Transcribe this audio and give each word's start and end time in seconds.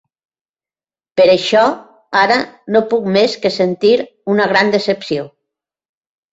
Per 1.21 1.27
això, 1.33 1.61
ara 2.23 2.39
no 2.77 2.83
puc 2.95 3.07
més 3.19 3.37
que 3.45 3.55
sentir 3.61 3.95
una 4.37 4.51
gran 4.57 4.77
decepció. 4.81 5.31